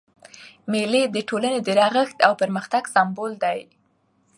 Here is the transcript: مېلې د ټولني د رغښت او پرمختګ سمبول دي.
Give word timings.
مېلې 0.71 1.03
د 1.09 1.17
ټولني 1.29 1.59
د 1.63 1.69
رغښت 1.79 2.17
او 2.27 2.33
پرمختګ 2.41 2.83
سمبول 2.95 3.31
دي. 3.43 3.59